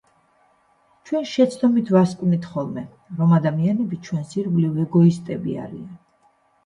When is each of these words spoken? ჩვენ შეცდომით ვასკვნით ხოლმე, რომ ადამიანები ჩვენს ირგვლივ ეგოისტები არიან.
ჩვენ 1.09 1.27
შეცდომით 1.31 1.91
ვასკვნით 1.97 2.47
ხოლმე, 2.53 2.85
რომ 3.21 3.35
ადამიანები 3.41 4.01
ჩვენს 4.09 4.35
ირგვლივ 4.41 4.81
ეგოისტები 4.89 5.59
არიან. 5.67 5.93